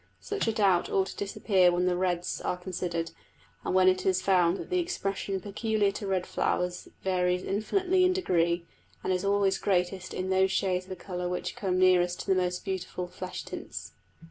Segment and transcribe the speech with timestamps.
[0.19, 3.11] Such a doubt ought to disappear when the reds are considered,
[3.63, 8.11] and when it is found that the expression peculiar to red flowers varies infinitely in
[8.11, 8.65] degree,
[9.03, 12.33] and is always greatest in those shades of the colour which come nearest to the
[12.41, 13.91] most beautiful flesh tints.